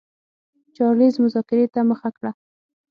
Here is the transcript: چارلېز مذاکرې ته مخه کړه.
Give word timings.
چارلېز 0.75 1.15
مذاکرې 1.23 1.65
ته 1.73 1.79
مخه 1.89 2.09
کړه. 2.17 2.31